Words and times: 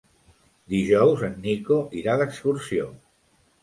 Dijous 0.75 1.23
en 1.29 1.37
Nico 1.45 1.79
irà 2.03 2.19
d'excursió. 2.25 2.93